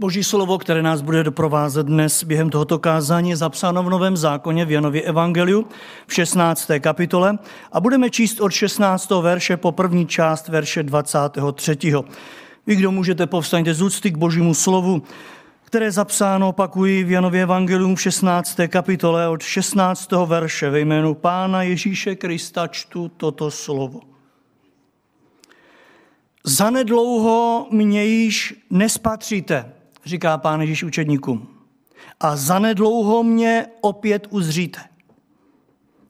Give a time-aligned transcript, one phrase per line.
[0.00, 4.64] Boží slovo, které nás bude doprovázet dnes během tohoto kázání, je zapsáno v Novém zákoně
[4.64, 5.66] v Janově Evangeliu
[6.06, 6.70] v 16.
[6.80, 7.38] kapitole
[7.72, 9.10] a budeme číst od 16.
[9.10, 11.78] verše po první část verše 23.
[12.66, 15.02] Vy, kdo můžete, povstaňte z úcty k Božímu slovu,
[15.64, 18.56] které je zapsáno, opakuji, v Janově Evangelium v 16.
[18.68, 20.12] kapitole od 16.
[20.26, 24.00] verše ve jménu Pána Ježíše Krista čtu toto slovo.
[26.44, 29.72] Zanedlouho mě již nespatříte,
[30.08, 31.48] říká pán Ježíš učedníkům.
[32.20, 34.80] A zanedlouho mě opět uzříte.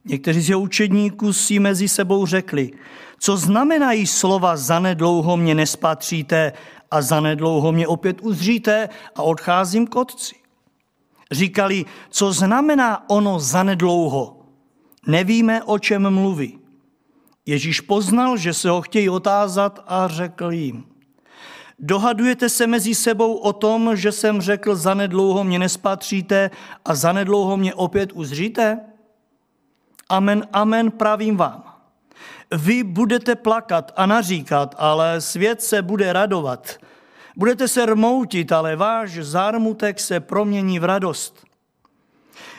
[0.05, 2.71] Někteří z jeho učedníků si mezi sebou řekli,
[3.19, 6.53] co znamenají slova zanedlouho mě nespatříte
[6.91, 10.35] a zanedlouho mě opět uzříte a odcházím k otci.
[11.31, 14.45] Říkali, co znamená ono zanedlouho.
[15.07, 16.59] Nevíme, o čem mluví.
[17.45, 20.88] Ježíš poznal, že se ho chtějí otázat a řekl jim,
[21.79, 26.51] Dohadujete se mezi sebou o tom, že jsem řekl, zanedlouho mě nespatříte
[26.85, 28.79] a zanedlouho mě opět uzříte?
[30.09, 31.63] Amen, amen, pravím vám.
[32.51, 36.77] Vy budete plakat a naříkat, ale svět se bude radovat.
[37.35, 41.43] Budete se rmoutit, ale váš zármutek se promění v radost.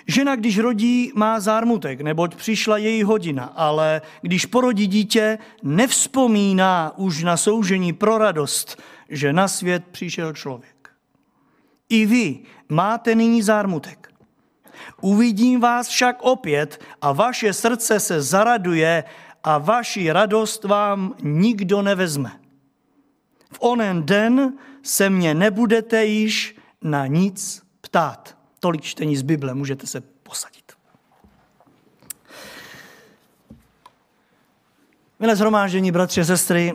[0.06, 7.22] Žena, když rodí, má zármutek, neboť přišla její hodina, ale když porodí dítě, nevzpomíná už
[7.22, 10.90] na soužení pro radost, že na svět přišel člověk.
[11.88, 14.12] I vy máte nyní zármutek.
[15.00, 19.04] Uvidím vás však opět a vaše srdce se zaraduje
[19.44, 22.40] a vaši radost vám nikdo nevezme.
[23.52, 28.36] V onen den se mě nebudete již na nic ptát.
[28.60, 30.72] Tolik čtení z Bible, můžete se posadit.
[35.18, 36.74] Milé zhromáždění, bratři a sestry,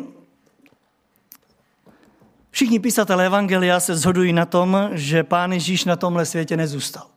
[2.56, 7.08] Všichni písatelé Evangelia se shodují na tom, že Pán Ježíš na tomhle světě nezůstal.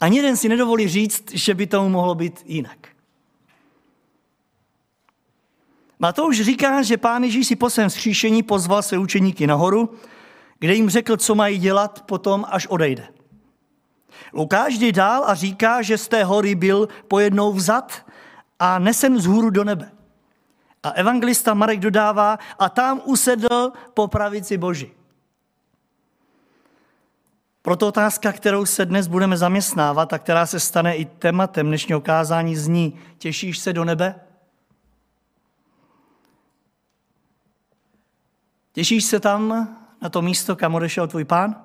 [0.00, 2.88] Ani jeden si nedovolí říct, že by tomu mohlo být jinak.
[5.98, 9.94] Matouš říká, že Pán Ježíš si po svém zkříšení pozval své učeníky nahoru,
[10.58, 13.08] kde jim řekl, co mají dělat potom, až odejde.
[14.32, 18.06] Lukáš jde dál a říká, že z té hory byl pojednou vzat
[18.58, 19.95] a nesen z hůru do nebe.
[20.86, 24.92] A evangelista Marek dodává, a tam usedl po pravici Boží.
[27.62, 32.56] Proto otázka, kterou se dnes budeme zaměstnávat a která se stane i tématem dnešního kázání,
[32.56, 34.20] zní, těšíš se do nebe?
[38.72, 39.48] Těšíš se tam
[40.02, 41.64] na to místo, kam odešel tvůj pán?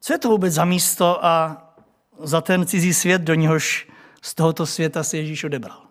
[0.00, 1.64] Co je to vůbec za místo a
[2.18, 3.88] za ten cizí svět, do něhož
[4.28, 5.82] z tohoto světa se Ježíš odebral.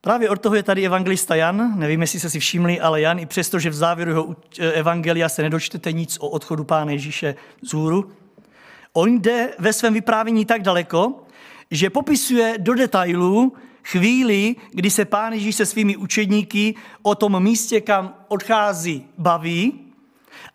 [0.00, 3.26] Právě od toho je tady evangelista Jan, nevím, jestli se si všimli, ale Jan, i
[3.26, 4.36] přesto, že v závěru jeho
[4.72, 8.12] evangelia se nedočtete nic o odchodu Pána Ježíše z hůru,
[8.92, 11.26] on jde ve svém vyprávění tak daleko,
[11.70, 13.52] že popisuje do detailů
[13.84, 19.80] chvíli, kdy se Pán Ježíš se svými učedníky o tom místě, kam odchází, baví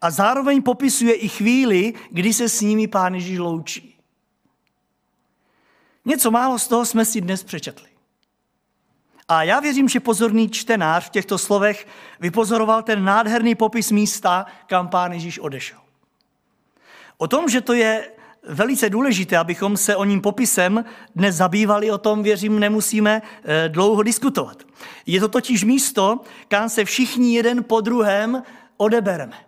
[0.01, 3.96] a zároveň popisuje i chvíli, kdy se s nimi Pán Ježíš loučí.
[6.07, 7.87] Něco málo z toho jsme si dnes přečetli.
[9.27, 11.87] A já věřím, že pozorný čtenář v těchto slovech
[12.19, 15.79] vypozoroval ten nádherný popis místa, kam pán Ježíš odešel.
[17.17, 18.11] O tom, že to je
[18.43, 20.85] velice důležité, abychom se o ním popisem
[21.15, 24.63] dnes zabývali, o tom, věřím, nemusíme eh, dlouho diskutovat.
[25.05, 28.43] Je to totiž místo, kam se všichni jeden po druhém
[28.77, 29.47] odebereme.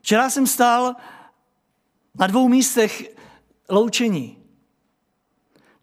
[0.00, 0.96] Včera jsem stál
[2.18, 3.02] na dvou místech
[3.68, 4.38] loučení.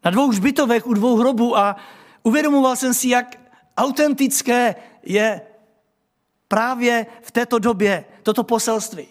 [0.04, 1.76] Na dvou hřbitovech u dvou hrobů a
[2.22, 3.40] uvědomoval jsem si, jak
[3.76, 5.40] autentické je
[6.48, 9.08] právě v této době toto poselství.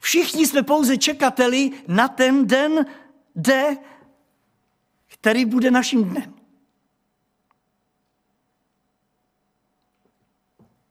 [0.00, 2.86] Všichni jsme pouze čekateli na ten den,
[3.34, 3.76] de,
[5.06, 6.34] který bude naším dnem.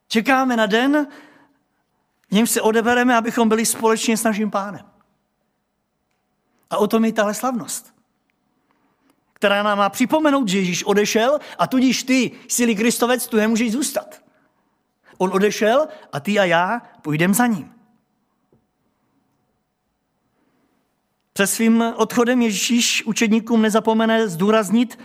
[0.07, 1.07] Čekáme na den,
[2.31, 4.86] něm se odebereme, abychom byli společně s naším pánem.
[6.70, 7.94] A o tom je tahle slavnost,
[9.34, 14.22] která nám má připomenout, že Ježíš odešel a tudíž ty, jsi Kristovec, tu nemůžeš zůstat.
[15.18, 17.74] On odešel a ty a já půjdeme za ním.
[21.34, 25.00] Před svým odchodem Ježíš učedníkům nezapomene zdůraznit,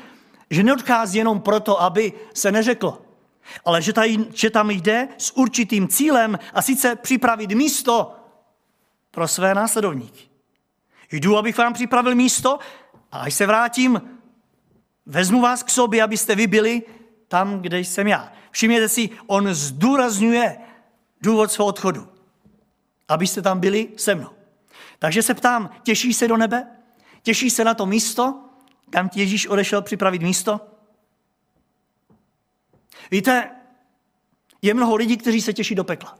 [0.50, 3.03] že neodchází jenom proto, aby se neřeklo,
[3.64, 8.16] ale že, tady, že tam jde s určitým cílem a sice připravit místo
[9.10, 10.28] pro své následovníky.
[11.12, 12.58] Jdu, abych vám připravil místo
[13.12, 14.02] a až se vrátím,
[15.06, 16.82] vezmu vás k sobě, abyste vy byli
[17.28, 18.32] tam, kde jsem já.
[18.50, 20.56] Všimněte si, on zdůrazňuje
[21.20, 22.08] důvod svého odchodu.
[23.08, 24.30] Abyste tam byli se mnou.
[24.98, 26.66] Takže se ptám, těší se do nebe?
[27.22, 28.40] Těší se na to místo,
[28.90, 30.60] kam ti Ježíš odešel připravit místo?
[33.10, 33.50] Víte,
[34.62, 36.18] je mnoho lidí, kteří se těší do pekla.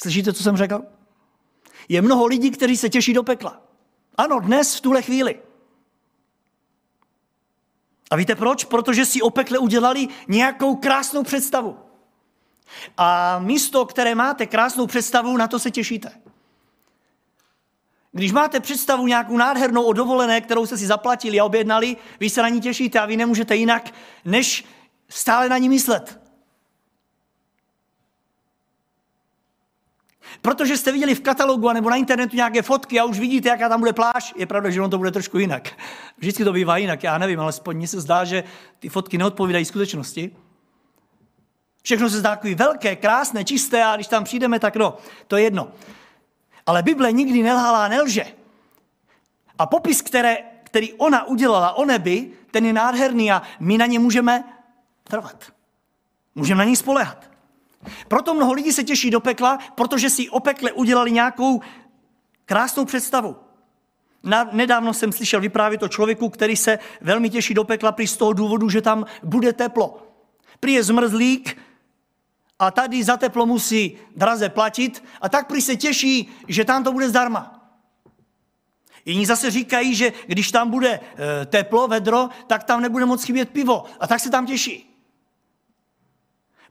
[0.00, 0.82] Slyšíte, co jsem řekl?
[1.88, 3.62] Je mnoho lidí, kteří se těší do pekla.
[4.16, 5.40] Ano, dnes, v tuhle chvíli.
[8.10, 8.64] A víte proč?
[8.64, 11.78] Protože si o pekle udělali nějakou krásnou představu.
[12.96, 16.20] A místo, které máte krásnou představu, na to se těšíte.
[18.12, 22.42] Když máte představu nějakou nádhernou o dovolené, kterou jste si zaplatili a objednali, vy se
[22.42, 24.64] na ní těšíte a vy nemůžete jinak, než
[25.08, 26.20] stále na ní myslet.
[30.42, 33.80] Protože jste viděli v katalogu nebo na internetu nějaké fotky a už vidíte, jaká tam
[33.80, 34.34] bude pláž.
[34.36, 35.68] Je pravda, že on to bude trošku jinak.
[36.18, 38.44] Vždycky to bývá jinak, já nevím, ale mně se zdá, že
[38.78, 40.36] ty fotky neodpovídají skutečnosti.
[41.82, 44.96] Všechno se zdá takový velké, krásné, čisté a když tam přijdeme, tak no,
[45.26, 45.72] to je jedno.
[46.66, 48.24] Ale Bible nikdy nelhala, nelže.
[49.58, 53.98] A popis, které, který ona udělala o nebi, ten je nádherný a my na ně
[53.98, 54.44] můžeme
[55.08, 55.52] trvat.
[56.34, 57.30] Můžeme na ní spolehat.
[58.08, 61.60] Proto mnoho lidí se těší do pekla, protože si o pekle udělali nějakou
[62.44, 63.36] krásnou představu.
[64.22, 68.16] Na, nedávno jsem slyšel vyprávět o člověku, který se velmi těší do pekla prý z
[68.16, 70.02] toho důvodu, že tam bude teplo.
[70.60, 71.58] Prý je zmrzlík
[72.58, 76.92] a tady za teplo musí draze platit a tak prý se těší, že tam to
[76.92, 77.54] bude zdarma.
[79.04, 83.50] Jiní zase říkají, že když tam bude e, teplo, vedro, tak tam nebude moc chybět
[83.50, 83.84] pivo.
[84.00, 84.97] A tak se tam těší.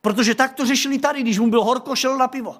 [0.07, 2.55] Protože tak to řešili tady, když mu bylo horko, šel na pivo.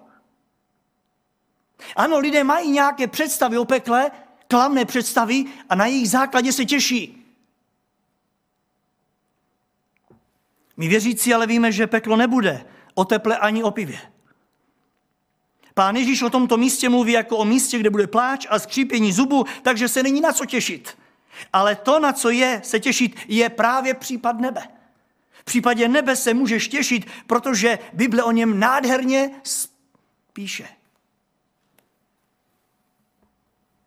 [1.96, 4.12] Ano, lidé mají nějaké představy o pekle,
[4.48, 7.26] klamné představy a na jejich základě se těší.
[10.78, 14.00] My věřící ale víme, že peklo nebude o teple ani o pivě.
[15.74, 19.46] Pán Ježíš o tomto místě mluví jako o místě, kde bude pláč a skřípění zubu,
[19.62, 20.98] takže se není na co těšit.
[21.54, 24.77] Ale to, na co je se těšit, je právě případ nebe.
[25.48, 29.32] V případě nebe se můžeš těšit, protože Bible o něm nádherně
[30.34, 30.68] píše.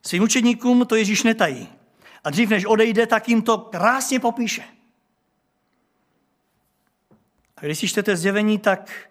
[0.03, 1.69] Svým učeníkům to Ježíš netají.
[2.25, 4.65] A dřív než odejde, tak jim to krásně popíše.
[7.57, 9.11] A když si čtete zjevení, tak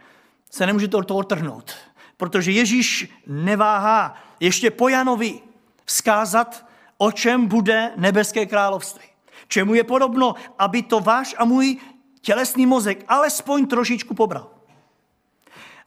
[0.50, 1.75] se nemůžete od toho otrhnout.
[2.18, 5.40] Protože Ježíš neváhá ještě po Janovi
[5.86, 6.66] vzkázat,
[6.98, 9.06] o čem bude nebeské království.
[9.48, 11.78] Čemu je podobno, aby to váš a můj
[12.21, 14.50] tělesný mozek alespoň trošičku pobral.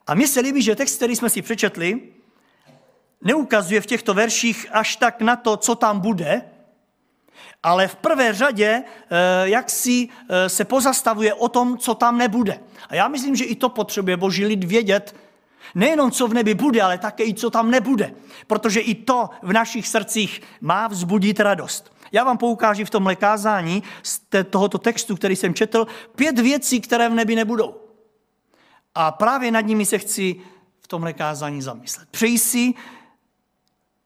[0.07, 2.01] A mně se líbí, že text, který jsme si přečetli,
[3.21, 6.41] neukazuje v těchto verších až tak na to, co tam bude,
[7.63, 12.59] ale v prvé řadě, eh, jak si eh, se pozastavuje o tom, co tam nebude.
[12.89, 15.15] A já myslím, že i to potřebuje boží lid vědět,
[15.75, 18.13] nejenom co v nebi bude, ale také i co tam nebude.
[18.47, 21.92] Protože i to v našich srdcích má vzbudit radost.
[22.13, 27.09] Já vám poukážu v tomhle kázání z tohoto textu, který jsem četl, pět věcí, které
[27.09, 27.75] v nebi nebudou.
[28.95, 30.41] A právě nad nimi se chci
[30.79, 32.09] v tomhle kázání zamyslet.
[32.11, 32.73] Přeji si,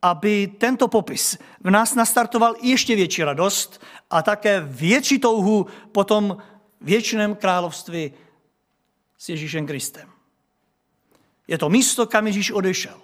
[0.02, 6.38] aby tento popis v nás nastartoval ještě větší radost a také větší touhu po tom
[6.82, 8.14] věčném království
[9.18, 10.10] s Ježíšem Kristem.
[11.48, 13.02] Je to místo, kam Ježíš odešel.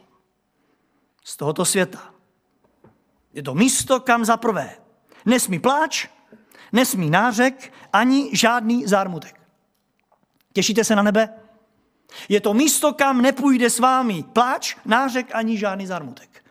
[1.24, 2.14] Z tohoto světa.
[3.34, 4.83] Je to místo, kam za prvé
[5.26, 6.08] nesmí pláč,
[6.72, 9.40] nesmí nářek, ani žádný zármutek.
[10.54, 11.34] Těšíte se na nebe?
[12.30, 16.46] Je to místo, kam nepůjde s vámi pláč, nářek, ani žádný zármutek.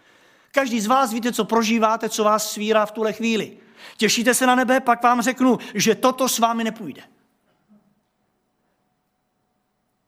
[0.52, 3.56] Každý z vás víte, co prožíváte, co vás svírá v tuhle chvíli.
[3.96, 7.02] Těšíte se na nebe, pak vám řeknu, že toto s vámi nepůjde.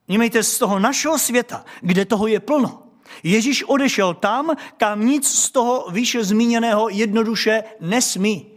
[0.08, 2.82] Vnímejte z toho našeho světa, kde toho je plno.
[3.22, 8.53] Ježíš odešel tam, kam nic z toho výše zmíněného jednoduše nesmí.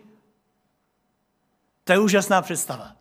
[1.87, 2.91] To je úžasná představa.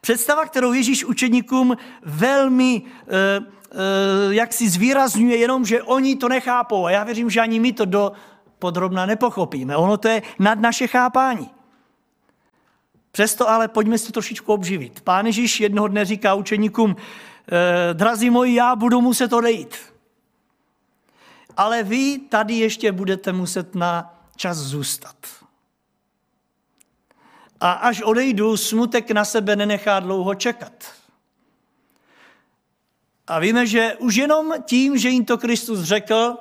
[0.00, 6.86] Představa, kterou Ježíš učeníkům velmi eh, eh, jak si zvýrazňuje, jenom, že oni to nechápou.
[6.86, 8.12] A já věřím, že ani my to do
[8.58, 9.76] podrobna nepochopíme.
[9.76, 11.50] Ono to je nad naše chápání.
[13.10, 15.00] Přesto ale pojďme si to trošičku obživit.
[15.00, 16.96] Pán Ježíš jednoho dne říká učeníkům,
[17.52, 19.76] Eh, drazí moji, já budu muset odejít.
[21.56, 25.16] Ale vy tady ještě budete muset na čas zůstat.
[27.60, 30.92] A až odejdu, smutek na sebe nenechá dlouho čekat.
[33.26, 36.36] A víme, že už jenom tím, že jim to Kristus řekl,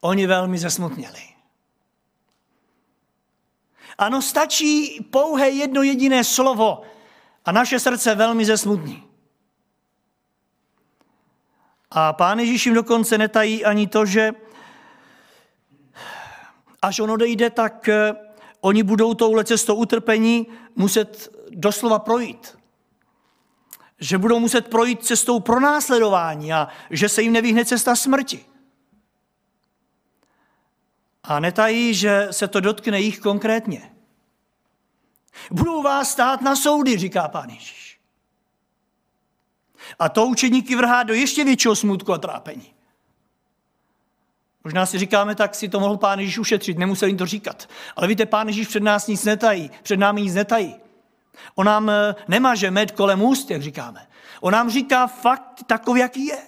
[0.00, 1.22] oni velmi zesmutněli.
[3.98, 6.82] Ano, stačí pouhé jedno jediné slovo
[7.44, 9.04] a naše srdce velmi zesmutní.
[11.90, 14.32] A pán Ježíš jim dokonce netají ani to, že
[16.82, 17.88] až on odejde, tak
[18.60, 20.46] oni budou touhle cestou utrpení
[20.76, 22.58] muset doslova projít.
[24.00, 28.44] Že budou muset projít cestou pronásledování a že se jim nevyhne cesta smrti.
[31.22, 33.92] A netají, že se to dotkne jich konkrétně.
[35.50, 38.00] Budou vás stát na soudy, říká pán Ježíš.
[39.98, 42.74] A to učeníky vrhá do ještě většího smutku a trápení.
[44.64, 47.68] Možná si říkáme, tak si to mohl pán Ježíš ušetřit, nemusel jim to říkat.
[47.96, 50.76] Ale víte, pán Ježíš před nás nic netají, před námi nic netají.
[51.54, 54.06] On nám eh, nemaže med kolem úst, jak říkáme.
[54.40, 56.38] On nám říká fakt takový, jaký je.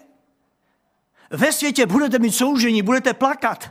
[1.30, 3.70] Ve světě budete mít soužení, budete plakat.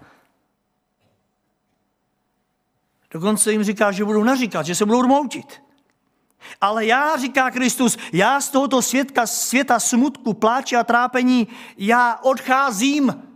[3.12, 5.62] Dokonce jim říká, že budou naříkat, že se budou rmoutit.
[6.62, 13.29] Ale já, říká Kristus, já z tohoto světka, světa smutku, pláče a trápení, já odcházím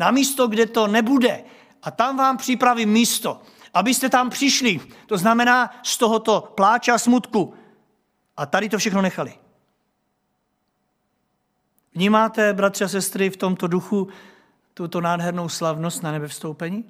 [0.00, 1.44] na místo, kde to nebude.
[1.82, 3.40] A tam vám připravím místo,
[3.74, 4.80] abyste tam přišli.
[5.06, 7.54] To znamená z tohoto pláče a smutku.
[8.36, 9.34] A tady to všechno nechali.
[11.94, 14.08] Vnímáte, bratři a sestry, v tomto duchu
[14.74, 16.84] tuto nádhernou slavnost na nebevstoupení?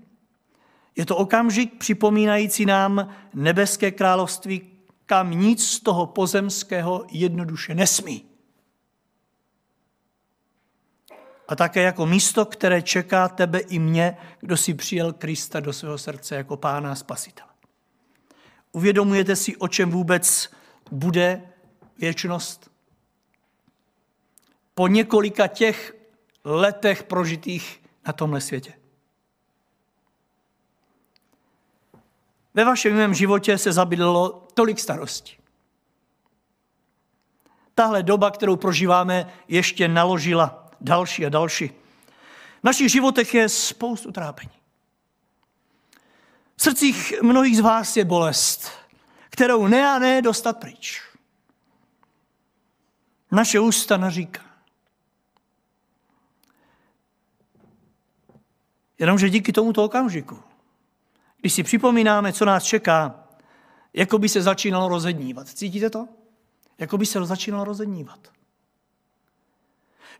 [0.96, 4.70] Je to okamžik připomínající nám nebeské království,
[5.06, 8.29] kam nic z toho pozemského jednoduše nesmí.
[11.50, 15.98] A také jako místo, které čeká tebe i mě, kdo si přijel Krista do svého
[15.98, 17.50] srdce jako pána a spasitele.
[18.72, 20.50] Uvědomujete si, o čem vůbec
[20.90, 21.42] bude
[21.98, 22.70] věčnost?
[24.74, 25.96] Po několika těch
[26.44, 28.74] letech prožitých na tomhle světě.
[32.54, 35.36] Ve vašem mém životě se zabydlelo tolik starostí.
[37.74, 41.68] Tahle doba, kterou prožíváme, ještě naložila další a další.
[42.60, 44.50] V našich životech je spoustu trápení.
[46.56, 48.70] V srdcích mnohých z vás je bolest,
[49.30, 51.02] kterou ne a ne dostat pryč.
[53.32, 54.42] Naše ústa naříká.
[58.98, 60.50] Jenomže díky tomuto okamžiku
[61.40, 63.24] když si připomínáme, co nás čeká,
[63.94, 65.48] jako by se začínalo rozednívat.
[65.48, 66.08] Cítíte to?
[66.78, 68.28] Jako by se začínalo rozednívat.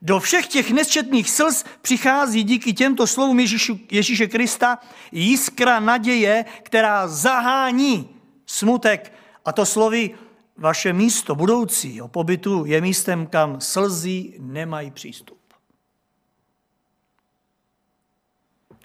[0.02, 4.78] Do všech těch nesčetných slz přichází díky těmto slovům Ježíšu, Ježíše Krista
[5.12, 8.08] jiskra naděje, která zahání
[8.46, 9.12] smutek.
[9.44, 10.10] A to slovy
[10.56, 15.38] vaše místo budoucího pobytu je místem, kam slzy nemají přístup.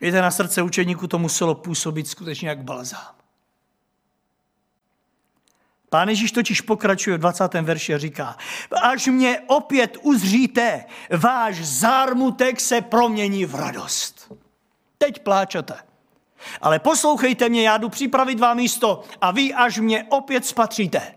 [0.02, 3.16] Víte, na srdce učeníku to muselo působit skutečně jak balzám.
[5.90, 7.54] Pán Ježíš totiž pokračuje v 20.
[7.54, 8.38] verši a říká,
[8.82, 10.86] až mě opět uzříte,
[11.18, 14.32] váš zármutek se promění v radost.
[14.98, 15.74] Teď pláčete.
[16.62, 21.16] Ale poslouchejte mě, já jdu připravit vám místo a vy, až mě opět spatříte,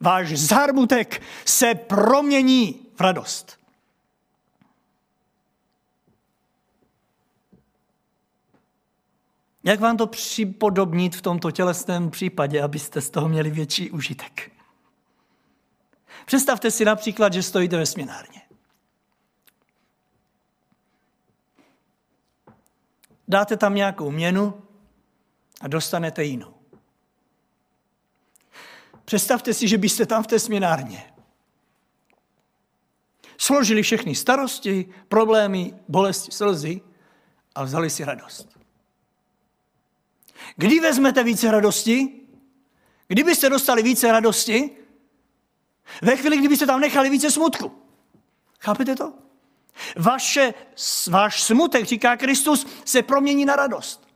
[0.00, 3.59] váš zármutek se promění v radost.
[9.64, 14.52] Jak vám to připodobnit v tomto tělesném případě, abyste z toho měli větší užitek?
[16.26, 18.42] Představte si například, že stojíte ve směnárně.
[23.28, 24.62] Dáte tam nějakou měnu
[25.60, 26.54] a dostanete jinou.
[29.04, 31.10] Představte si, že byste tam v té směnárně
[33.40, 36.80] složili všechny starosti, problémy, bolesti, slzy
[37.54, 38.59] a vzali si radost.
[40.56, 42.20] Kdy vezmete více radosti?
[43.08, 44.70] Kdybyste dostali více radosti?
[46.02, 47.72] Ve chvíli, kdybyste tam nechali více smutku.
[48.60, 49.12] Chápete to?
[49.96, 50.54] Vaše,
[51.10, 54.08] váš smutek, říká Kristus, se promění na radost.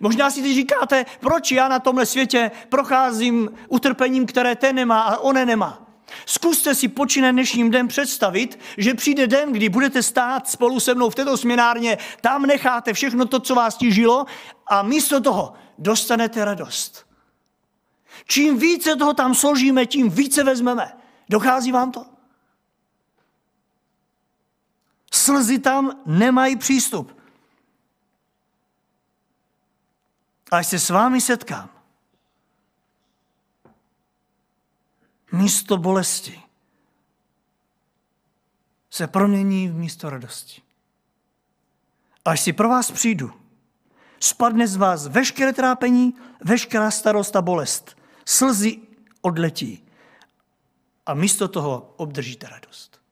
[0.00, 5.18] Možná si teď říkáte, proč já na tomhle světě procházím utrpením, které ten nemá a
[5.18, 5.86] on nemá.
[6.26, 11.10] Zkuste si počíne dnešním den představit, že přijde den, kdy budete stát spolu se mnou
[11.10, 14.26] v této směnárně, tam necháte všechno to, co vás tížilo
[14.66, 17.06] a místo toho dostanete radost.
[18.26, 20.92] Čím více toho tam složíme, tím více vezmeme.
[21.28, 22.06] Dochází vám to?
[25.12, 27.22] Slzy tam nemají přístup.
[30.50, 31.70] Až se s vámi setkám,
[35.32, 36.42] místo bolesti
[38.90, 40.62] se promění v místo radosti.
[42.24, 43.41] Až si pro vás přijdu,
[44.22, 46.14] Spadne z vás veškeré trápení,
[46.44, 47.98] veškerá starost a bolest.
[48.24, 48.78] Slzy
[49.20, 49.86] odletí.
[51.06, 53.02] A místo toho obdržíte radost.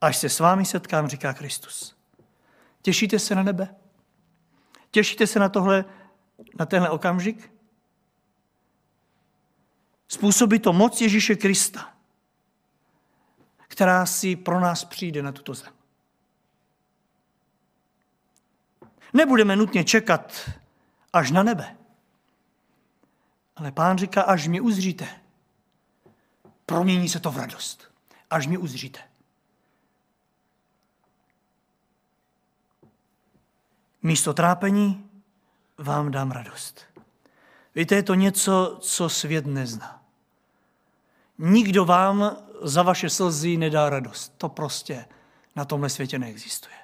[0.00, 1.96] Až se s vámi setkám, říká Kristus.
[2.82, 3.74] Těšíte se na nebe?
[4.90, 5.84] Těšíte se na tohle,
[6.58, 7.52] na tenhle okamžik?
[10.08, 11.94] Způsobí to moc Ježíše Krista,
[13.58, 15.79] která si pro nás přijde na tuto zem.
[19.12, 20.50] Nebudeme nutně čekat
[21.12, 21.76] až na nebe.
[23.56, 25.08] Ale pán říká, až mě uzříte,
[26.66, 27.92] promění se to v radost.
[28.30, 29.00] Až mě uzříte.
[34.02, 35.10] Místo trápení
[35.78, 36.80] vám dám radost.
[37.74, 40.02] Víte, je to něco, co svět nezná.
[41.38, 44.34] Nikdo vám za vaše slzy nedá radost.
[44.38, 45.04] To prostě
[45.56, 46.74] na tomhle světě neexistuje.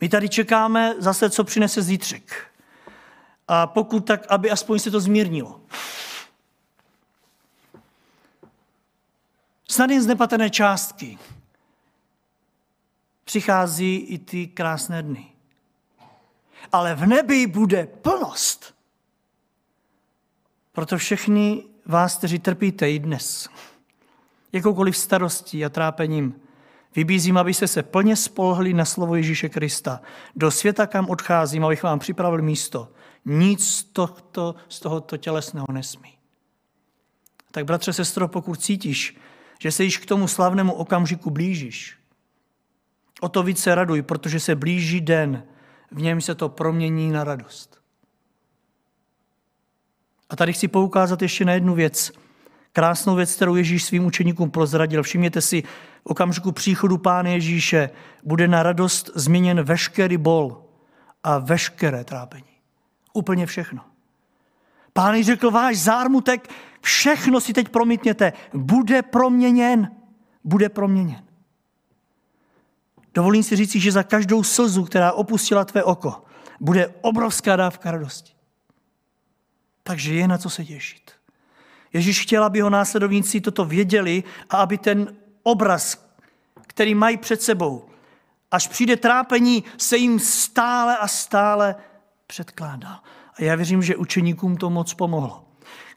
[0.00, 2.46] My tady čekáme zase, co přinese zítřek.
[3.48, 5.60] A pokud tak, aby aspoň se to zmírnilo.
[9.68, 11.18] Snad jen z nepatrné částky
[13.24, 15.32] přichází i ty krásné dny.
[16.72, 18.74] Ale v nebi bude plnost.
[20.72, 23.48] Proto všechny vás, kteří trpíte i dnes,
[24.52, 26.39] jakoukoliv starostí a trápením,
[26.96, 30.00] Vybízím, abyste se plně spolhli na slovo Ježíše Krista.
[30.36, 32.88] Do světa, kam odcházím, abych vám připravil místo.
[33.24, 36.18] Nic z tohoto, z tohoto tělesného nesmí.
[37.50, 39.16] Tak bratře, sestro, pokud cítíš,
[39.60, 41.96] že se již k tomu slavnému okamžiku blížíš,
[43.20, 45.44] o to více raduj, protože se blíží den,
[45.90, 47.80] v něm se to promění na radost.
[50.30, 52.12] A tady chci poukázat ještě na jednu věc.
[52.72, 55.02] Krásnou věc, kterou Ježíš svým učeníkům prozradil.
[55.02, 55.66] Všimněte si, v
[56.04, 57.90] okamžiku příchodu Pána Ježíše
[58.24, 60.64] bude na radost změněn veškerý bol
[61.22, 62.44] a veškeré trápení.
[63.12, 63.82] Úplně všechno.
[64.92, 66.48] Pán řekl, váš zármutek,
[66.80, 69.90] všechno si teď promítněte, bude proměněn.
[70.44, 71.24] Bude proměněn.
[73.14, 76.24] Dovolím si říct, že za každou slzu, která opustila tvé oko,
[76.60, 78.32] bude obrovská dávka radosti.
[79.82, 81.10] Takže je na co se těšit.
[81.92, 86.10] Ježíš chtěl, aby ho následovníci toto věděli a aby ten obraz,
[86.66, 87.88] který mají před sebou,
[88.50, 91.74] až přijde trápení, se jim stále a stále
[92.26, 92.98] předkládal.
[93.34, 95.44] A já věřím, že učeníkům to moc pomohlo.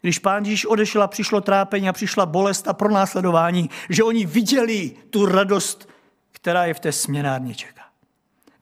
[0.01, 4.91] Když pán Ježíš odešel a přišlo trápení a přišla bolest a pronásledování, že oni viděli
[5.09, 5.89] tu radost,
[6.31, 7.83] která je v té směnárně čeká.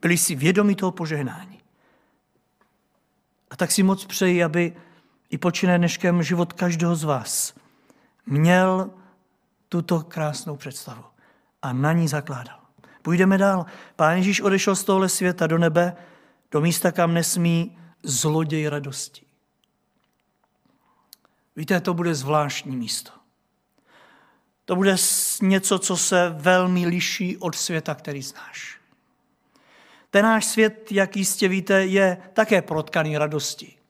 [0.02, 1.60] Byli si vědomi toho požehnání.
[3.52, 4.76] A tak si moc přeji, aby
[5.32, 7.54] i počínaje dneškem život každého z vás
[8.26, 8.92] měl
[9.70, 11.04] tuto krásnou představu
[11.62, 12.60] a na ní zakládal.
[13.02, 13.66] Půjdeme dál.
[13.96, 15.96] Pán Ježíš odešel z tohle světa do nebe,
[16.52, 19.26] do místa, kam nesmí zloděj radosti.
[21.56, 23.12] Víte, to bude zvláštní místo.
[24.66, 24.96] To bude
[25.42, 28.80] něco, co se velmi liší od světa, který znáš.
[30.10, 33.81] Ten náš svět, jak jistě víte, je také protkaný radostí.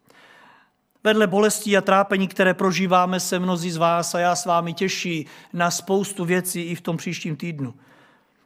[1.03, 5.27] Vedle bolestí a trápení, které prožíváme, se mnozí z vás a já s vámi těší
[5.53, 7.73] na spoustu věcí i v tom příštím týdnu.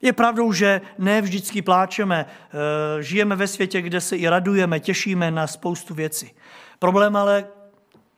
[0.01, 5.31] Je pravdou, že ne vždycky pláčeme, eh, žijeme ve světě, kde se i radujeme, těšíme
[5.31, 6.31] na spoustu věcí.
[6.79, 7.47] Problém ale,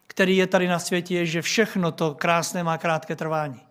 [0.08, 3.62] který je tady na světě, je, že všechno to krásné má krátké trvání.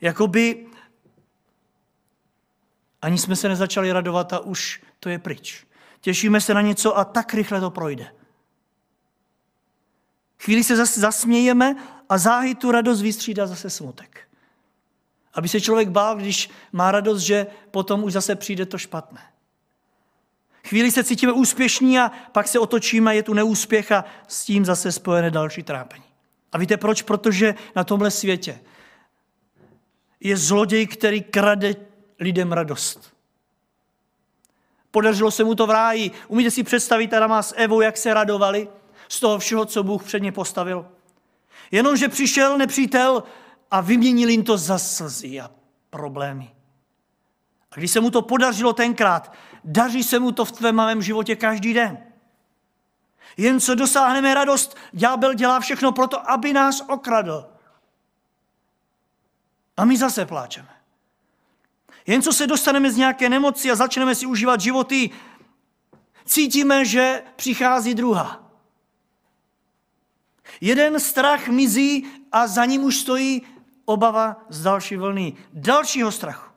[0.00, 0.66] Jakoby
[3.02, 5.66] ani jsme se nezačali radovat a už to je pryč.
[6.00, 8.21] Těšíme se na něco a tak rychle to projde.
[10.44, 11.76] Chvíli se zase zasmějeme
[12.08, 14.20] a záhy tu radost vystřídá zase smutek.
[15.34, 19.20] Aby se člověk bál, když má radost, že potom už zase přijde to špatné.
[20.64, 24.92] Chvíli se cítíme úspěšní a pak se otočíme, je tu neúspěch a s tím zase
[24.92, 26.04] spojené další trápení.
[26.52, 27.02] A víte proč?
[27.02, 28.60] Protože na tomhle světě
[30.20, 31.74] je zloděj, který krade
[32.18, 33.12] lidem radost.
[34.90, 36.10] Podařilo se mu to v ráji.
[36.28, 38.68] Umíte si představit Adama s Evou, jak se radovali?
[39.12, 40.86] Z toho všeho, co Bůh před ně postavil.
[41.70, 43.22] Jenomže přišel nepřítel
[43.70, 45.50] a vyměnil jim to za slzy a
[45.90, 46.54] problémy.
[47.72, 49.32] A když se mu to podařilo tenkrát,
[49.64, 51.98] daří se mu to v tvém malém životě každý den.
[53.36, 57.46] Jen co dosáhneme radost, ďábel dělá všechno pro to, aby nás okradl.
[59.76, 60.68] A my zase pláčeme.
[62.06, 65.10] Jen co se dostaneme z nějaké nemoci a začneme si užívat životy,
[66.24, 68.41] cítíme, že přichází druhá.
[70.60, 73.42] Jeden strach mizí a za ním už stojí
[73.84, 76.52] obava z další vlny, dalšího strachu.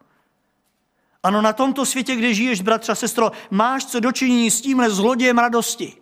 [1.23, 5.37] Ano, na tomto světě, kde žiješ, bratře a sestro, máš co dočinění s tímhle zlodějem
[5.37, 5.93] radosti.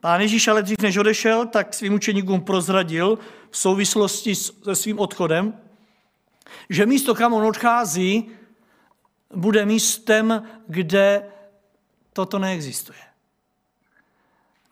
[0.00, 3.18] Pán Ježíš ale dřív než odešel, tak svým učeníkům prozradil
[3.50, 5.60] v souvislosti se svým odchodem,
[6.70, 8.30] že místo, kam on odchází,
[9.34, 11.32] bude místem, kde
[12.12, 13.07] toto neexistuje.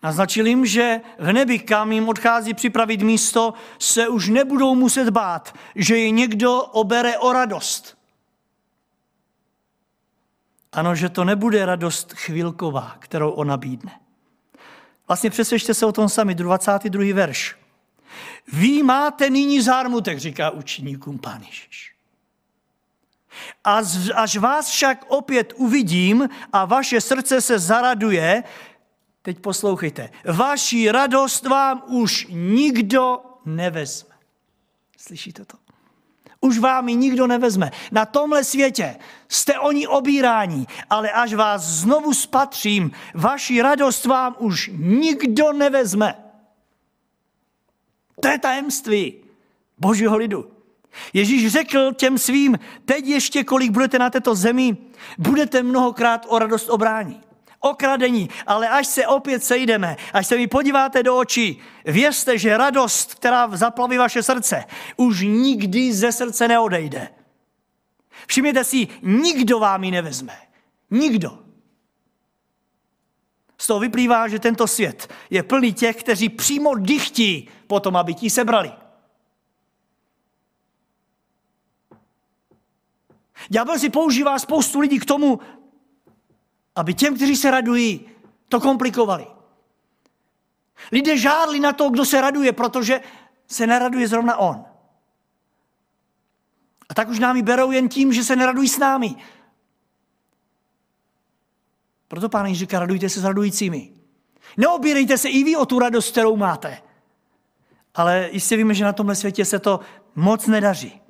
[0.07, 5.53] Naznačil jim, že v nebi, kam jim odchází připravit místo, se už nebudou muset bát,
[5.75, 7.97] že je někdo obere o radost.
[10.71, 13.99] Ano, že to nebude radost chvilková, kterou on nabídne.
[15.07, 17.03] Vlastně přesvědčte se o tom sami, 22.
[17.13, 17.55] verš.
[18.53, 21.95] Vy máte nyní zármutek, říká učeníkům pán Ježíš.
[24.15, 28.43] Až vás však opět uvidím a vaše srdce se zaraduje,
[29.27, 34.15] teď poslouchejte, vaši radost vám už nikdo nevezme.
[34.97, 35.57] Slyšíte to?
[36.41, 37.71] Už vám ji nikdo nevezme.
[37.91, 38.95] Na tomhle světě
[39.27, 46.15] jste oni obírání, ale až vás znovu spatřím, vaši radost vám už nikdo nevezme.
[48.21, 49.13] To je tajemství
[49.77, 50.51] božího lidu.
[51.13, 54.77] Ježíš řekl těm svým, teď ještě kolik budete na této zemi,
[55.17, 57.26] budete mnohokrát o radost obrání.
[57.69, 63.15] Okradení, ale až se opět sejdeme, až se mi podíváte do očí, věřte, že radost,
[63.15, 64.65] která zaplaví vaše srdce,
[64.97, 67.09] už nikdy ze srdce neodejde.
[68.27, 70.37] Všimněte si, nikdo vám ji nevezme.
[70.91, 71.39] Nikdo.
[73.57, 78.29] Z toho vyplývá, že tento svět je plný těch, kteří přímo dychtí potom, aby ti
[78.29, 78.71] sebrali.
[83.49, 85.39] Ďábel si používá spoustu lidí k tomu,
[86.77, 88.09] aby těm, kteří se radují,
[88.49, 89.27] to komplikovali.
[90.91, 93.01] Lidé žádli na to, kdo se raduje, protože
[93.47, 94.65] se neraduje zrovna on.
[96.89, 99.15] A tak už námi berou jen tím, že se neradují s námi.
[102.07, 103.91] Proto pán říká, radujte se s radujícími.
[104.57, 106.81] Neobírejte se i vy o tu radost, kterou máte.
[107.95, 109.79] Ale jistě víme, že na tomhle světě se to
[110.15, 111.01] moc nedaří.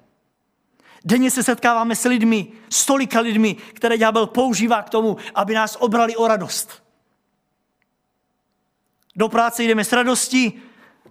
[1.05, 5.77] Denně se setkáváme s lidmi, s tolika lidmi, které ďábel používá k tomu, aby nás
[5.79, 6.83] obrali o radost.
[9.15, 10.61] Do práce jdeme s radostí,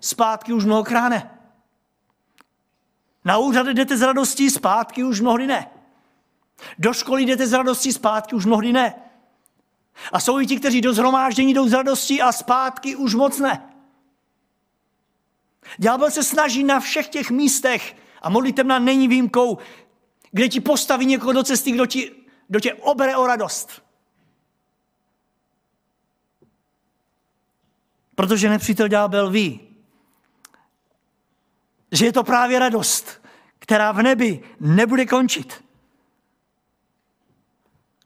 [0.01, 1.31] zpátky už mnohokrát ne.
[3.25, 5.70] Na úřad jdete s radostí, zpátky už mnohdy ne.
[6.79, 8.94] Do školy jdete s radostí, zpátky už mnohdy ne.
[10.12, 13.75] A jsou i ti, kteří do zhromáždění jdou s radostí a zpátky už moc ne.
[15.79, 19.59] Ďábel se snaží na všech těch místech, a modlitebna není výjimkou,
[20.31, 22.12] kde ti postaví někoho do cesty, kdo, ti,
[22.48, 23.83] kdo tě obere o radost.
[28.14, 29.61] Protože nepřítel ďábel ví,
[31.92, 33.22] že je to právě radost,
[33.59, 35.64] která v nebi nebude končit.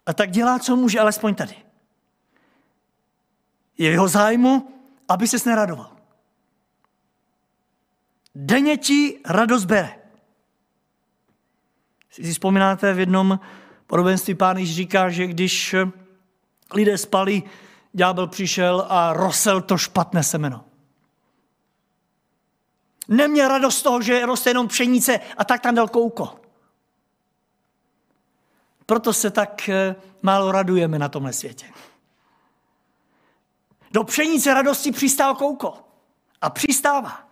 [0.06, 1.56] A tak dělá, co může, alespoň tady.
[3.78, 5.96] Je jeho zájmu, aby ses neradoval.
[8.34, 9.99] Denně ti radost bere.
[12.10, 13.40] Si vzpomínáte v jednom
[13.86, 15.74] podobenství pán Ježíš říká, že když
[16.74, 17.42] lidé spali,
[17.92, 20.64] ďábel přišel a rosel to špatné semeno.
[23.08, 26.40] Neměl radost z toho, že roste jenom pšenice a tak tam dal kouko.
[28.86, 31.66] Proto se tak eh, málo radujeme na tomhle světě.
[33.90, 35.78] Do pšenice radosti přistál kouko.
[36.40, 37.28] A přistává.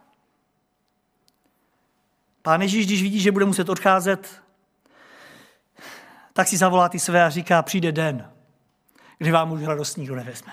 [2.42, 4.42] Pán Ježíš, když vidí, že bude muset odcházet,
[6.38, 8.32] tak si zavolá ty své a říká, přijde den,
[9.18, 10.52] kdy vám už radost nikdo nevezme.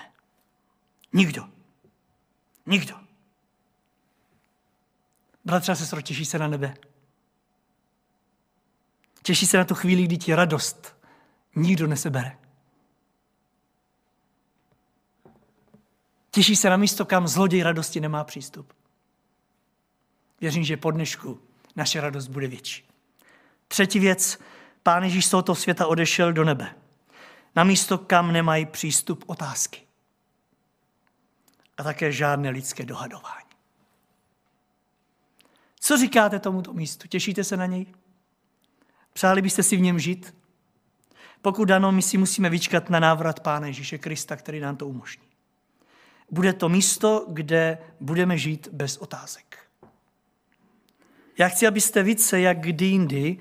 [1.12, 1.48] Nikdo.
[2.66, 2.96] Nikdo.
[5.44, 6.76] Bratře a sestro, těší se na nebe.
[9.22, 10.96] Těší se na tu chvíli, kdy ti radost
[11.56, 12.38] nikdo nesebere.
[16.30, 18.72] Těší se na místo, kam zloděj radosti nemá přístup.
[20.40, 21.40] Věřím, že po dnešku
[21.76, 22.88] naše radost bude větší.
[23.68, 24.38] Třetí věc,
[24.86, 26.74] Pán Ježíš z tohoto světa odešel do nebe.
[27.56, 29.80] Na místo, kam nemají přístup otázky.
[31.76, 33.48] A také žádné lidské dohadování.
[35.80, 37.08] Co říkáte tomuto místu?
[37.08, 37.86] Těšíte se na něj?
[39.12, 40.34] Přáli byste si v něm žít?
[41.42, 45.28] Pokud ano, my si musíme vyčkat na návrat Pána Ježíše Krista, který nám to umožní.
[46.30, 49.58] Bude to místo, kde budeme žít bez otázek.
[51.38, 53.38] Já chci, abyste více, jak kdy jindy,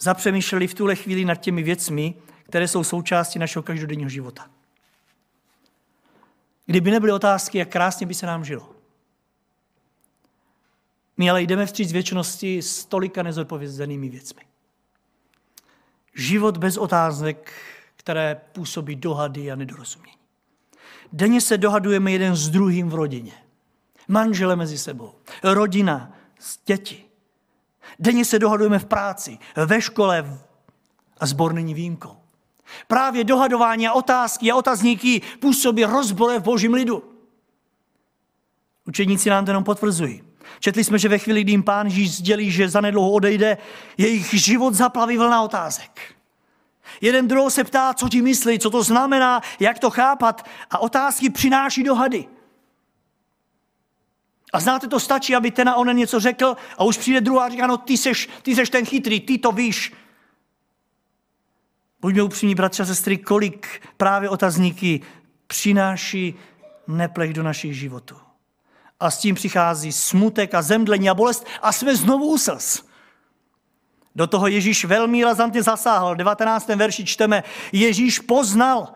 [0.00, 4.50] zapřemýšleli v tuhle chvíli nad těmi věcmi, které jsou součástí našeho každodenního života.
[6.66, 8.70] Kdyby nebyly otázky, jak krásně by se nám žilo.
[11.16, 14.42] My ale jdeme vstříc věčnosti s tolika nezodpovězenými věcmi.
[16.14, 17.52] Život bez otázek,
[17.96, 20.18] které působí dohady a nedorozumění.
[21.12, 23.32] Denně se dohadujeme jeden s druhým v rodině.
[24.08, 26.12] Manžele mezi sebou, rodina,
[26.66, 27.09] děti.
[27.98, 30.40] Denně se dohadujeme v práci, ve škole
[31.20, 32.16] a zbor není výjimkou.
[32.86, 37.04] Právě dohadování a otázky a otazníky působí rozbore v božím lidu.
[38.86, 40.22] Učeníci nám to jenom potvrzují.
[40.60, 43.58] Četli jsme, že ve chvíli, kdy jim pán Ježíš sdělí, že zanedlouho odejde,
[43.98, 46.00] jejich život zaplaví vlna otázek.
[47.00, 51.30] Jeden druhou se ptá, co ti myslí, co to znamená, jak to chápat a otázky
[51.30, 52.28] přináší do hady.
[54.52, 57.48] A znáte, to stačí, aby ten a onen něco řekl a už přijde druhá a
[57.48, 59.92] říká, no ty seš, ty seš ten chytrý, ty to víš.
[62.00, 65.00] Buďme upřímní, bratři a sestry, kolik právě otazníky
[65.46, 66.34] přináší
[66.86, 68.16] neplech do našich životů.
[69.00, 72.82] A s tím přichází smutek a zemdlení a bolest a jsme znovu usels.
[74.14, 76.14] Do toho Ježíš velmi razantně zasáhl.
[76.14, 76.68] V 19.
[76.68, 78.94] verši čteme, Ježíš poznal,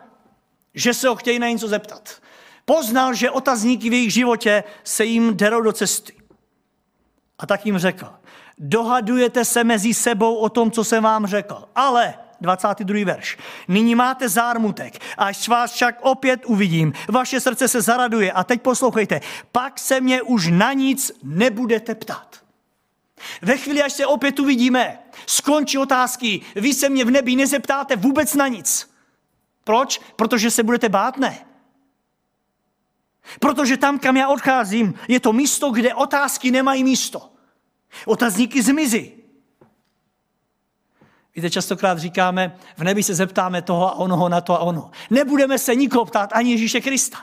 [0.73, 2.21] že se ho chtějí na něco zeptat.
[2.65, 6.13] Poznal, že otazníky v jejich životě se jim derou do cesty.
[7.39, 8.09] A tak jim řekl,
[8.57, 13.05] dohadujete se mezi sebou o tom, co jsem vám řekl, ale 22.
[13.05, 13.37] verš.
[13.67, 16.93] Nyní máte zármutek, až vás však opět uvidím.
[17.07, 18.31] Vaše srdce se zaraduje.
[18.31, 19.21] A teď poslouchejte.
[19.51, 22.45] Pak se mě už na nic nebudete ptát.
[23.41, 26.41] Ve chvíli, až se opět uvidíme, skončí otázky.
[26.55, 28.89] Vy se mě v nebi nezeptáte vůbec na nic.
[29.63, 30.01] Proč?
[30.15, 31.17] Protože se budete bát?
[31.17, 31.45] Ne.
[33.39, 37.29] Protože tam, kam já odcházím, je to místo, kde otázky nemají místo.
[38.05, 39.11] Otazníky zmizí.
[41.35, 44.91] Víte, častokrát říkáme, v nebi se zeptáme toho a onoho na to a ono.
[45.09, 47.17] Nebudeme se nikoho ptát ani Ježíše Krista,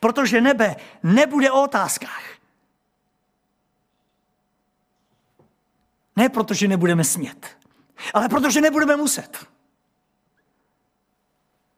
[0.00, 2.22] protože nebe nebude o otázkách.
[6.16, 7.56] Ne protože nebudeme smět,
[8.14, 9.46] ale protože nebudeme muset.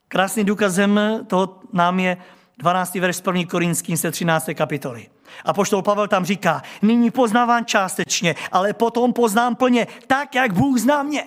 [0.09, 2.17] Krásným důkazem toho nám je
[2.59, 2.94] 12.
[2.94, 3.44] verš z 1.
[3.51, 4.51] Korinským se 13.
[4.55, 5.09] kapitoly.
[5.44, 10.79] A poštol Pavel tam říká, nyní poznávám částečně, ale potom poznám plně, tak, jak Bůh
[10.79, 11.25] zná mě.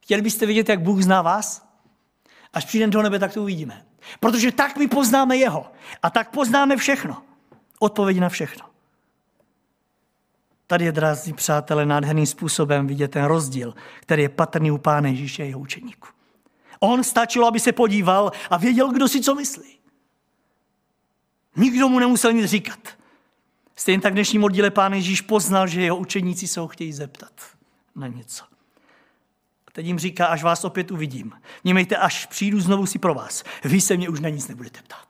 [0.00, 1.68] Chtěli byste vidět, jak Bůh zná vás?
[2.52, 3.84] Až přijdeme do nebe, tak to uvidíme.
[4.20, 5.66] Protože tak my poznáme Jeho.
[6.02, 7.22] A tak poznáme všechno.
[7.78, 8.64] Odpověď na všechno.
[10.66, 15.42] Tady je, drazí přátelé, nádherným způsobem vidět ten rozdíl, který je patrný u Pána Ježíše
[15.42, 16.08] a jeho učeníku.
[16.80, 19.77] On stačilo, aby se podíval a věděl, kdo si co myslí.
[21.58, 22.78] Nikdo mu nemusel nic říkat.
[23.76, 27.32] Stejně tak v dnešním oddíle Pán Ježíš poznal, že jeho učeníci se ho chtějí zeptat
[27.94, 28.44] na něco.
[29.72, 31.32] Teď jim říká, až vás opět uvidím.
[31.64, 33.44] Mějte, až přijdu znovu si pro vás.
[33.64, 35.08] Vy se mě už na nic nebudete ptát.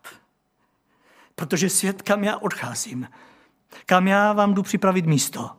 [1.35, 3.09] Protože svět, kam já odcházím,
[3.87, 5.51] kam já vám jdu připravit místo,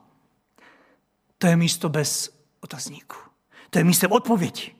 [1.38, 3.16] to je místo bez otazníku.
[3.70, 4.74] To je místem odpovědi.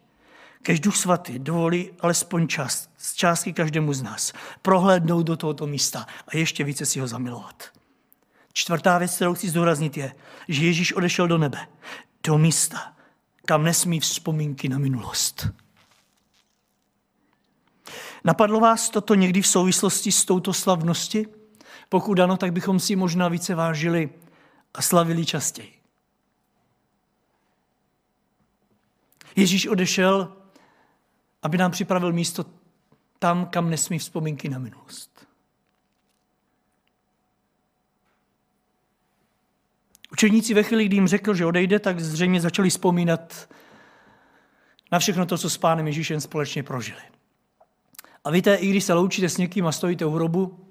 [0.62, 6.06] Kež Duch Svatý dovolí alespoň část, z částky každému z nás prohlédnout do tohoto místa
[6.28, 7.68] a ještě více si ho zamilovat.
[8.52, 10.14] Čtvrtá věc, kterou chci zdůraznit, je,
[10.48, 11.68] že Ježíš odešel do nebe,
[12.24, 12.96] do místa,
[13.46, 15.48] kam nesmí vzpomínky na minulost.
[18.24, 21.26] Napadlo vás toto někdy v souvislosti s touto slavnosti?
[21.88, 24.10] Pokud ano, tak bychom si možná více vážili
[24.74, 25.80] a slavili častěji.
[29.36, 30.36] Ježíš odešel,
[31.42, 32.44] aby nám připravil místo
[33.18, 35.26] tam, kam nesmí vzpomínky na minulost.
[40.12, 43.48] Učeníci ve chvíli, kdy jim řekl, že odejde, tak zřejmě začali vzpomínat
[44.92, 47.00] na všechno to, co s pánem Ježíšem společně prožili.
[48.24, 50.66] A víte, i když se loučíte s někým a stojíte u hrobu,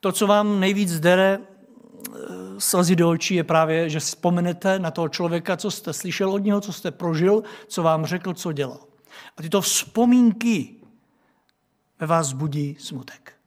[0.00, 2.18] to, co vám nejvíc dere eh,
[2.58, 6.60] slzy do očí, je právě, že vzpomenete na toho člověka, co jste slyšel od něho,
[6.60, 8.87] co jste prožil, co vám řekl, co dělal.
[9.36, 10.74] A tyto vzpomínky
[11.98, 13.38] ve vás budí smutek.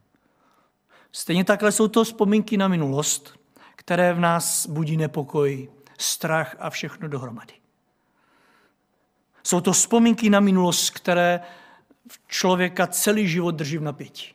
[1.12, 3.40] Stejně takhle jsou to vzpomínky na minulost,
[3.76, 7.54] které v nás budí nepokoj, strach a všechno dohromady.
[9.44, 11.42] Jsou to vzpomínky na minulost, které
[12.28, 14.34] člověka celý život drží v napětí.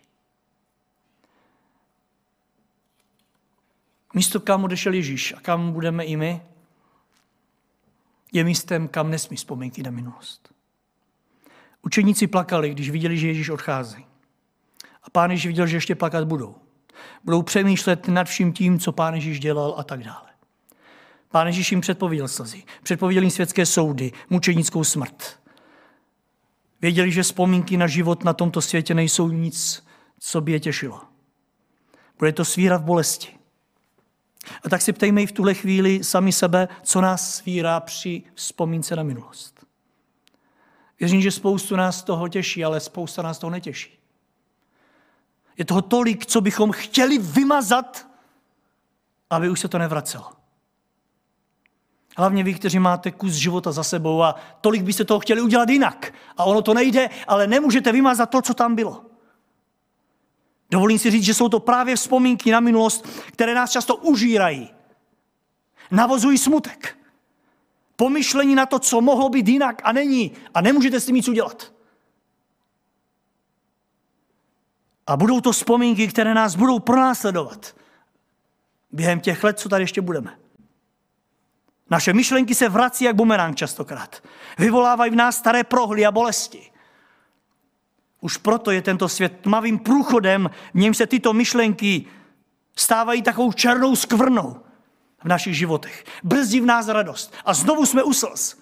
[4.14, 6.42] Místo, kam odešel Ježíš a kam budeme i my,
[8.32, 10.55] je místem, kam nesmí vzpomínky na minulost.
[11.86, 14.06] Učeníci plakali, když viděli, že Ježíš odchází.
[15.02, 16.54] A pán Ježíš viděl, že ještě plakat budou
[17.24, 20.26] budou přemýšlet nad vším tím, co Pán Ježíš dělal a tak dále.
[21.30, 25.40] Pán Ježíš jim předpověděl slzy, předpověděl jim světské soudy, mučenickou smrt.
[26.80, 29.86] Věděli, že vzpomínky na život na tomto světě nejsou nic,
[30.18, 31.00] co by je těšilo.
[32.18, 33.28] Bude to svíra v bolesti.
[34.64, 38.96] A tak si ptejme i v tuhle chvíli sami sebe, co nás svírá při vzpomínce
[38.96, 39.55] na minulost.
[41.00, 43.98] Věřím, že spoustu nás toho těší, ale spousta nás toho netěší.
[45.56, 48.08] Je toho tolik, co bychom chtěli vymazat,
[49.30, 50.32] aby už se to nevracelo.
[52.16, 56.14] Hlavně vy, kteří máte kus života za sebou a tolik byste toho chtěli udělat jinak.
[56.36, 59.04] A ono to nejde, ale nemůžete vymazat to, co tam bylo.
[60.70, 64.70] Dovolím si říct, že jsou to právě vzpomínky na minulost, které nás často užírají.
[65.90, 66.98] Navozují smutek.
[67.96, 70.32] Pomyšlení na to, co mohlo být jinak a není.
[70.54, 71.72] A nemůžete s tím nic udělat.
[75.06, 77.76] A budou to vzpomínky, které nás budou pronásledovat
[78.96, 80.38] během těch let, co tady ještě budeme.
[81.90, 84.22] Naše myšlenky se vrací jak bumerang častokrát.
[84.58, 86.70] Vyvolávají v nás staré prohly a bolesti.
[88.20, 92.06] Už proto je tento svět tmavým průchodem, v něm se tyto myšlenky
[92.76, 94.65] stávají takovou černou skvrnou
[95.26, 96.04] v našich životech.
[96.24, 97.34] Brzdí v nás radost.
[97.44, 98.56] A znovu jsme u slz.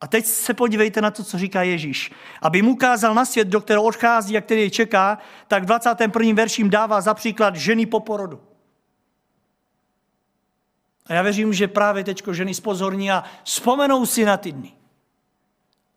[0.00, 2.12] A teď se podívejte na to, co říká Ježíš.
[2.42, 6.34] Aby mu ukázal na svět, do kterého odchází a který je čeká, tak v 21.
[6.34, 8.40] verším dává za příklad ženy po porodu.
[11.06, 14.72] A já věřím, že právě teď ženy spozorní a vzpomenou si na ty dny.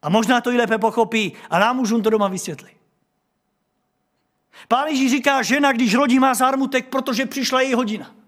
[0.01, 2.69] A možná to i lépe pochopí a nám už to doma vysvětlí.
[4.67, 8.18] Pán Ježíš říká, žena, když rodí, má zármutek, protože přišla její hodina.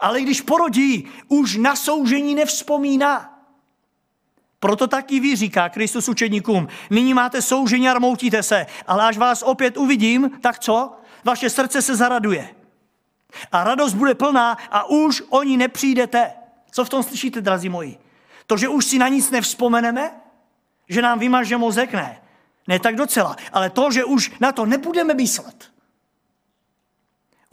[0.00, 3.38] Ale když porodí, už na soužení nevzpomíná.
[4.60, 9.42] Proto taky vy, říká Kristus učedníkům, nyní máte soužení a rmoutíte se, ale až vás
[9.42, 10.92] opět uvidím, tak co?
[11.24, 12.54] Vaše srdce se zaraduje.
[13.52, 16.32] A radost bude plná a už o ní nepřijdete.
[16.70, 17.98] Co v tom slyšíte, drazí moji?
[18.46, 20.10] To, že už si na nic nevzpomeneme?
[20.88, 21.92] Že nám vymaže mozek?
[21.92, 22.20] Ne.
[22.68, 23.36] Ne tak docela.
[23.52, 25.73] Ale to, že už na to nebudeme myslet.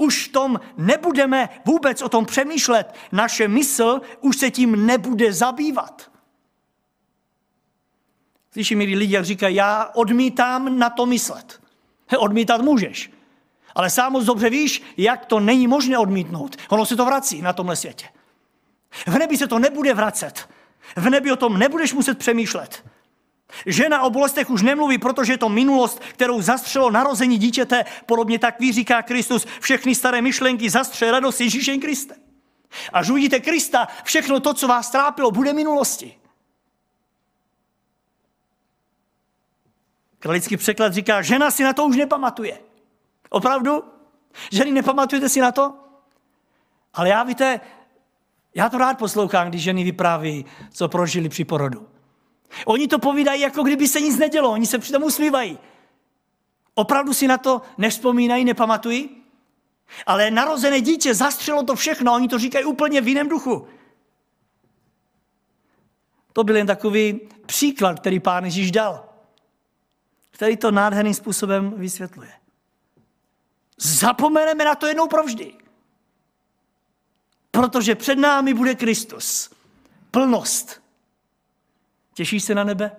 [0.02, 2.96] Už tom nebudeme vůbec o tom přemýšlet.
[3.12, 6.12] Naše mysl už se tím nebude zabývat.
[8.52, 11.62] Slyším, milí lidi, jak říkají, já odmítám na to myslet.
[12.18, 13.12] Odmítat můžeš.
[13.76, 16.56] Ale sám moc dobře víš, jak to není možné odmítnout.
[16.70, 18.06] Ono se to vrací na tomhle světě.
[19.08, 20.50] V nebi se to nebude vracet.
[20.96, 22.86] V nebi o tom nebudeš muset přemýšlet.
[23.66, 27.86] Žena o bolestech už nemluví, protože je to minulost, kterou zastřelo narození dítěte.
[28.06, 32.18] Podobně tak ví, říká Kristus, všechny staré myšlenky zastře radost Ježíšem Kristem.
[32.94, 36.18] Až uvidíte Krista, všechno to, co vás trápilo, bude minulosti.
[40.20, 42.60] Kralický překlad říká, žena si na to už nepamatuje.
[43.30, 43.84] Opravdu?
[44.52, 45.74] Ženy, nepamatujete si na to?
[46.94, 47.60] Ale já víte,
[48.56, 51.88] já to rád poslouchám, když ženy vypráví, co prožili při porodu.
[52.66, 55.60] Oni to povídají, jako kdyby se nic nedělo, oni se přitom usmívají.
[56.74, 59.10] Opravdu si na to nevzpomínají, nepamatují?
[60.06, 63.68] Ale narozené dítě zastřelo to všechno, oni to říkají úplně v jiném duchu.
[66.34, 69.10] To byl jen takový příklad, který pán Ježíš dal,
[70.32, 72.32] který to nádherným způsobem vysvětluje.
[73.78, 75.54] Zapomeneme na to jednou provždy.
[77.52, 79.52] Protože před námi bude Kristus.
[80.12, 80.82] Plnost.
[82.13, 82.91] Těšíš se na nebe?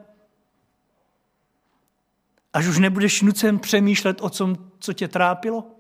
[2.52, 5.70] Až už nebudeš nucen přemýšlet o tom, co tě trápilo?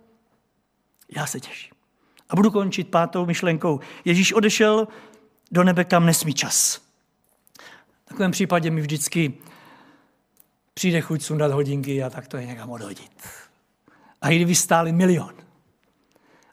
[1.16, 1.72] Já se těším.
[2.28, 3.80] A budu končit pátou myšlenkou.
[4.04, 4.88] Ježíš odešel
[5.50, 6.76] do nebe, kam nesmí čas.
[8.04, 9.34] V takovém případě mi vždycky
[10.74, 13.28] přijde chuť sundat hodinky a tak to je někam odhodit.
[14.22, 15.34] A i kdyby stáli milion,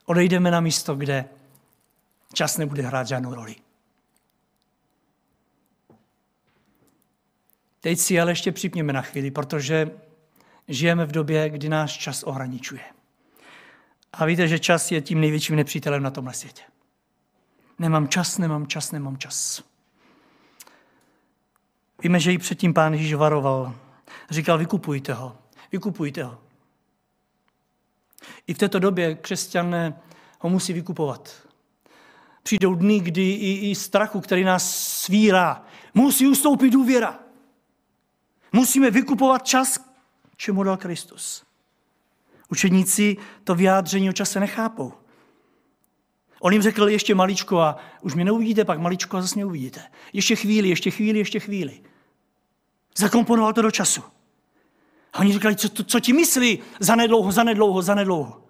[0.04, 1.24] odejdeme na místo, kde
[2.32, 3.56] čas nebude hrát žádnou roli.
[7.80, 9.90] Teď si ale ještě připněme na chvíli, protože
[10.68, 12.82] žijeme v době, kdy náš čas ohraničuje.
[14.12, 16.62] A víte, že čas je tím největším nepřítelem na tomhle světě.
[17.78, 19.62] Nemám čas, nemám čas, nemám čas.
[22.02, 23.74] Víme, že i předtím pán Ježíš varoval.
[24.30, 25.38] Říkal, vykupujte ho,
[25.72, 26.38] vykupujte ho.
[28.46, 30.00] I v této době křesťané
[30.40, 31.48] ho musí vykupovat.
[32.42, 35.64] Přijdou dny, kdy i, i strachu, který nás svírá,
[35.94, 37.18] musí ustoupit důvěra.
[38.52, 39.78] Musíme vykupovat čas,
[40.36, 41.44] čemu dal Kristus.
[42.48, 44.92] Učeníci to vyjádření o čase nechápou.
[46.40, 49.82] On jim řekl ještě maličko a už mě neuvidíte, pak maličko a zase mě uvidíte.
[50.12, 51.82] Ještě chvíli, ještě chvíli, ještě chvíli.
[52.96, 54.02] Zakomponoval to do času.
[55.12, 56.58] A oni říkali, co, co ti myslí?
[56.80, 58.42] Zanedlouho, zanedlouho, zanedlouho.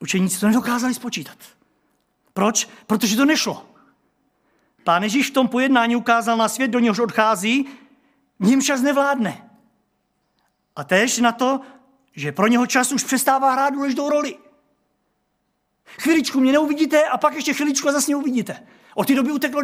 [0.00, 1.38] Učeníci to nedokázali spočítat.
[2.32, 2.68] Proč?
[2.86, 3.67] Protože to nešlo.
[4.88, 7.68] Pán Ježíš v tom pojednání ukázal na svět, do něhož odchází,
[8.40, 9.50] ním čas nevládne.
[10.76, 11.60] A též na to,
[12.12, 14.38] že pro něho čas už přestává hrát důležitou roli.
[15.84, 18.66] Chviličku mě neuvidíte a pak ještě chviličku a zase mě uvidíte.
[18.94, 19.62] Od té doby uteklo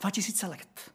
[0.00, 0.92] 2000 let.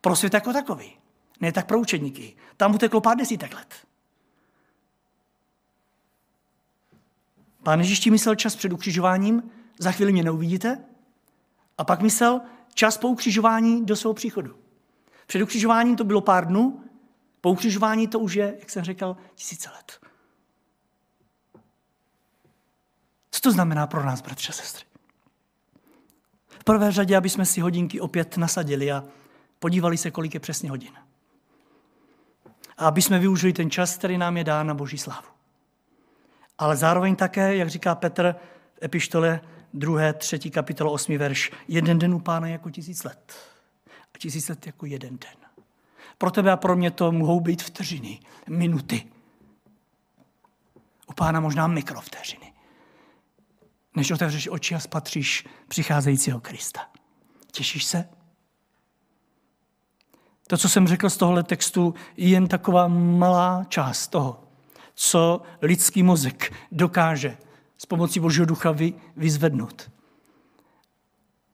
[0.00, 0.98] Pro svět jako takový.
[1.40, 2.36] Ne tak pro učeníky.
[2.56, 3.86] Tam uteklo pár desítek let.
[7.62, 10.84] Pán Ježíš myslel čas před ukřižováním, za chvíli mě neuvidíte,
[11.78, 12.40] a pak myslel
[12.74, 14.56] čas po ukřižování do svého příchodu.
[15.26, 16.84] Před ukřižováním to bylo pár dnů,
[17.40, 20.00] po ukřižování to už je, jak jsem řekl, tisíce let.
[23.30, 24.84] Co to znamená pro nás, bratře a sestry?
[26.48, 29.04] V prvé řadě, aby jsme si hodinky opět nasadili a
[29.58, 30.92] podívali se, kolik je přesně hodin.
[32.78, 35.28] A aby jsme využili ten čas, který nám je dán na Boží slávu.
[36.58, 38.36] Ale zároveň také, jak říká Petr
[38.74, 39.40] v epištole
[39.74, 40.12] 2.
[40.12, 40.50] 3.
[40.50, 41.18] kapitolo 8.
[41.18, 43.34] verš, jeden den u pána jako tisíc let.
[44.14, 45.36] A tisíc let jako jeden den.
[46.18, 49.06] Pro tebe a pro mě to mohou být vteřiny, minuty.
[51.06, 52.52] U pána možná mikrovteřiny.
[53.96, 56.80] Než otevřeš oči a spatříš přicházejícího Krista.
[57.52, 58.08] Těšíš se?
[60.46, 64.44] To, co jsem řekl z tohohle textu, je jen taková malá část toho,
[64.94, 67.36] co lidský mozek dokáže
[67.78, 69.90] s pomocí Božího ducha vy, vyzvednout.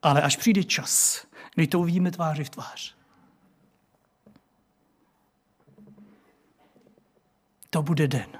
[0.03, 2.97] Ale až přijde čas, kdy to uvidíme tváři v tvář,
[7.71, 8.31] to bude den.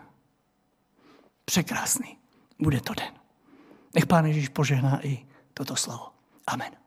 [1.45, 2.19] Překrásný
[2.59, 3.15] bude to den.
[3.95, 6.09] Nech Pán Ježíš požehná i toto slovo.
[6.47, 6.82] Amen.